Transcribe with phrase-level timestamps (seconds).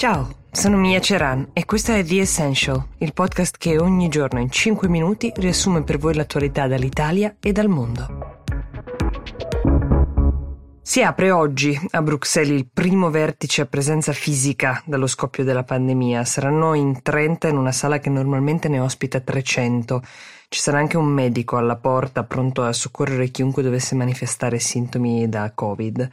[0.00, 4.50] Ciao, sono Mia Ceran e questo è The Essential, il podcast che ogni giorno in
[4.50, 8.44] 5 minuti riassume per voi l'attualità dall'Italia e dal mondo.
[10.80, 16.24] Si apre oggi a Bruxelles il primo vertice a presenza fisica dallo scoppio della pandemia.
[16.24, 20.02] Saranno in 30 in una sala che normalmente ne ospita 300.
[20.48, 25.52] Ci sarà anche un medico alla porta pronto a soccorrere chiunque dovesse manifestare sintomi da
[25.54, 26.10] Covid.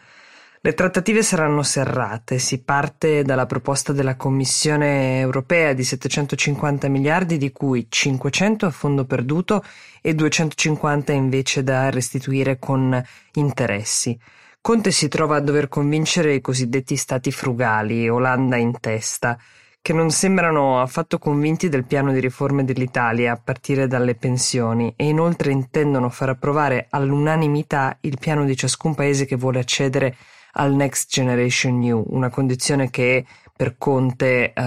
[0.68, 7.54] Le trattative saranno serrate, si parte dalla proposta della Commissione europea di 750 miliardi di
[7.54, 9.64] cui 500 a fondo perduto
[10.02, 13.02] e 250 invece da restituire con
[13.36, 14.20] interessi.
[14.60, 19.40] Conte si trova a dover convincere i cosiddetti stati frugali, Olanda in testa,
[19.82, 25.08] che non sembrano affatto convinti del piano di riforme dell'Italia a partire dalle pensioni e
[25.08, 30.18] inoltre intendono far approvare all'unanimità il piano di ciascun paese che vuole accedere
[30.54, 34.62] al Next Generation New, una condizione che per Conte uh,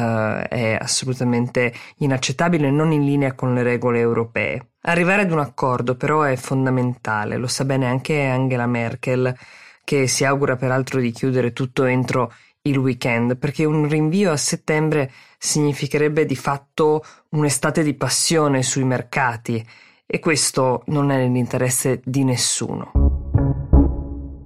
[0.49, 4.71] è assolutamente inaccettabile e non in linea con le regole europee.
[4.83, 9.35] Arrivare ad un accordo però è fondamentale, lo sa bene anche Angela Merkel
[9.85, 12.33] che si augura peraltro di chiudere tutto entro
[12.63, 19.67] il weekend, perché un rinvio a settembre significherebbe di fatto un'estate di passione sui mercati
[20.07, 23.00] e questo non è nell'interesse di nessuno.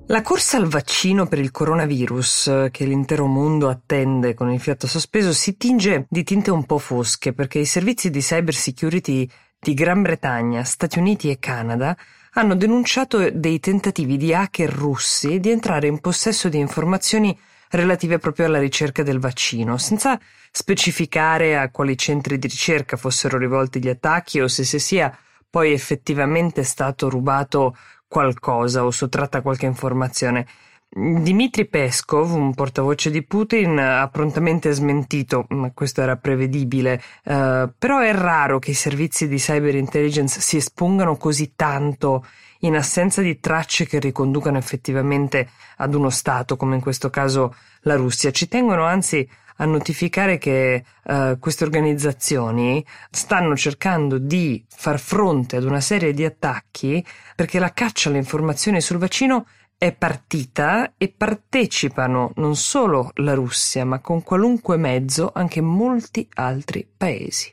[0.09, 5.33] La corsa al vaccino per il coronavirus, che l'intero mondo attende con il fiato sospeso,
[5.33, 9.27] si tinge di tinte un po' fosche perché i servizi di cyber security
[9.59, 11.97] di Gran Bretagna, Stati Uniti e Canada
[12.33, 17.37] hanno denunciato dei tentativi di hacker russi di entrare in possesso di informazioni
[17.71, 23.81] relative proprio alla ricerca del vaccino, senza specificare a quali centri di ricerca fossero rivolti
[23.81, 25.17] gli attacchi o se si sia
[25.49, 27.75] poi effettivamente stato rubato
[28.15, 30.47] qualcosa o sottratta qualche informazione.
[30.89, 37.99] Dmitry Peskov, un portavoce di Putin, ha prontamente smentito, ma questo era prevedibile, uh, però
[37.99, 42.25] è raro che i servizi di cyber intelligence si espongano così tanto
[42.61, 45.49] in assenza di tracce che riconducano effettivamente
[45.79, 48.31] ad uno Stato, come in questo caso la Russia.
[48.31, 55.65] Ci tengono anzi a notificare che uh, queste organizzazioni stanno cercando di far fronte ad
[55.65, 57.05] una serie di attacchi
[57.37, 63.85] perché la caccia alle informazioni sul vaccino è partita e partecipano non solo la Russia,
[63.85, 67.51] ma con qualunque mezzo anche molti altri paesi.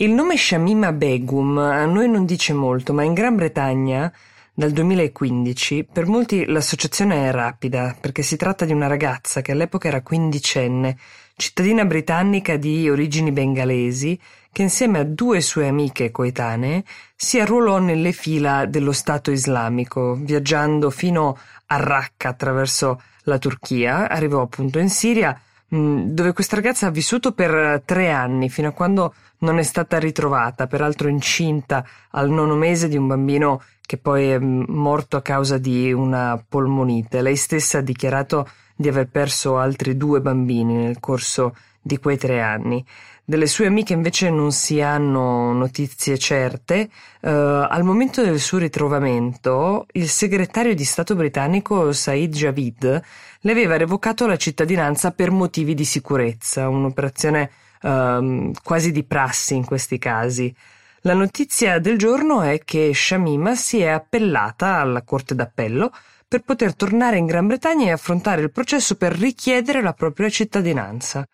[0.00, 4.12] Il nome Shamima Begum a noi non dice molto, ma in Gran Bretagna
[4.58, 9.86] dal 2015 per molti l'associazione è rapida, perché si tratta di una ragazza che all'epoca
[9.86, 10.98] era quindicenne,
[11.36, 14.18] cittadina britannica di origini bengalesi,
[14.50, 16.82] che insieme a due sue amiche coetanee
[17.14, 24.42] si arruolò nelle fila dello Stato islamico, viaggiando fino a Raqqa attraverso la Turchia, arrivò
[24.42, 29.58] appunto in Siria, dove questa ragazza ha vissuto per tre anni, fino a quando non
[29.58, 35.16] è stata ritrovata, peraltro incinta al nono mese di un bambino che poi è morto
[35.16, 37.22] a causa di una polmonite.
[37.22, 42.42] Lei stessa ha dichiarato di aver perso altri due bambini nel corso di quei tre
[42.42, 42.84] anni.
[43.24, 46.90] Delle sue amiche invece non si hanno notizie certe.
[47.20, 53.02] Uh, al momento del suo ritrovamento, il segretario di Stato britannico Said Javid
[53.40, 57.50] le aveva revocato la cittadinanza per motivi di sicurezza, un'operazione
[57.84, 60.54] uh, quasi di prassi in questi casi.
[61.02, 65.92] La notizia del giorno è che Shamima si è appellata alla Corte d'Appello
[66.26, 71.26] per poter tornare in Gran Bretagna e affrontare il processo per richiedere la propria cittadinanza.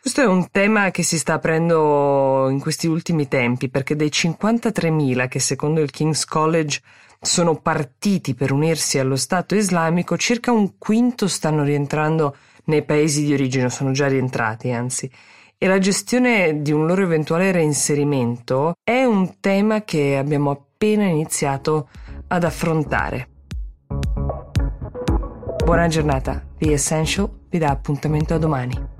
[0.00, 5.28] Questo è un tema che si sta aprendo in questi ultimi tempi perché dei 53.000
[5.28, 6.82] che secondo il King's College
[7.20, 13.32] sono partiti per unirsi allo Stato islamico, circa un quinto stanno rientrando nei paesi di
[13.32, 15.10] origine, sono già rientrati anzi.
[15.64, 21.88] E la gestione di un loro eventuale reinserimento è un tema che abbiamo appena iniziato
[22.26, 23.28] ad affrontare.
[25.64, 28.93] Buona giornata, The Essential vi dà appuntamento a domani.